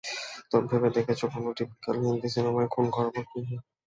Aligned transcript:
তো, 0.51 0.57
ভেবে 0.69 0.89
দেখেছো 0.95 1.25
কোনো 1.33 1.49
টিপিক্যাল 1.57 1.95
হিন্দি 2.03 2.27
সিনেমায় 2.33 2.69
খুন 2.73 2.85
করার 2.95 3.11
পর 3.15 3.23
কী 3.25 3.39
হয়? 3.41 3.61